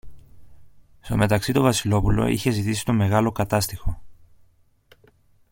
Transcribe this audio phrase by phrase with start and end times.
[1.01, 4.01] στο μεταξύ το Βασιλόπουλο είχε ζητήσει το μεγάλο Κατάστιχο